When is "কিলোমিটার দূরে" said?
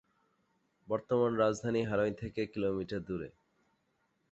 2.45-3.29